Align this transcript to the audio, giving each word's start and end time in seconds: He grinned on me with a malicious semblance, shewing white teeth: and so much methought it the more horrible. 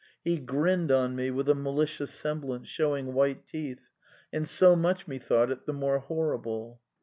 He 0.23 0.39
grinned 0.39 0.91
on 0.91 1.15
me 1.15 1.29
with 1.29 1.47
a 1.47 1.53
malicious 1.53 2.09
semblance, 2.09 2.67
shewing 2.67 3.13
white 3.13 3.45
teeth: 3.45 3.87
and 4.33 4.49
so 4.49 4.75
much 4.75 5.07
methought 5.07 5.51
it 5.51 5.67
the 5.67 5.73
more 5.73 5.99
horrible. 5.99 6.81